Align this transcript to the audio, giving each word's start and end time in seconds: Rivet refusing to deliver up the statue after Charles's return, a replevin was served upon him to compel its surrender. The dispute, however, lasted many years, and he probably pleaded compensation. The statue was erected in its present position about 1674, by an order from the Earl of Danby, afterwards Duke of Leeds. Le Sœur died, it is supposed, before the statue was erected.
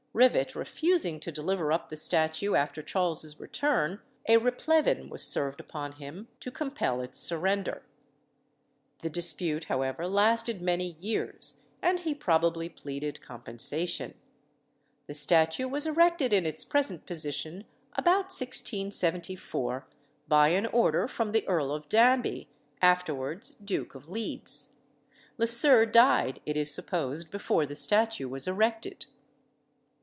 Rivet 0.13 0.55
refusing 0.55 1.21
to 1.21 1.31
deliver 1.31 1.71
up 1.71 1.87
the 1.87 1.95
statue 1.95 2.53
after 2.53 2.81
Charles's 2.81 3.39
return, 3.39 4.01
a 4.27 4.35
replevin 4.35 5.07
was 5.07 5.23
served 5.23 5.61
upon 5.61 5.93
him 5.93 6.27
to 6.41 6.51
compel 6.51 6.99
its 6.99 7.17
surrender. 7.17 7.81
The 9.03 9.09
dispute, 9.09 9.63
however, 9.63 10.05
lasted 10.05 10.61
many 10.61 10.97
years, 10.99 11.61
and 11.81 12.01
he 12.01 12.13
probably 12.13 12.67
pleaded 12.67 13.21
compensation. 13.21 14.13
The 15.07 15.13
statue 15.13 15.69
was 15.69 15.85
erected 15.87 16.33
in 16.33 16.45
its 16.45 16.65
present 16.65 17.05
position 17.05 17.63
about 17.93 18.31
1674, 18.37 19.87
by 20.27 20.49
an 20.49 20.65
order 20.65 21.07
from 21.07 21.31
the 21.31 21.47
Earl 21.47 21.71
of 21.71 21.87
Danby, 21.87 22.49
afterwards 22.81 23.51
Duke 23.51 23.95
of 23.95 24.09
Leeds. 24.09 24.71
Le 25.37 25.45
Sœur 25.45 25.89
died, 25.89 26.41
it 26.45 26.57
is 26.57 26.69
supposed, 26.69 27.31
before 27.31 27.65
the 27.65 27.75
statue 27.77 28.27
was 28.27 28.45
erected. 28.45 29.05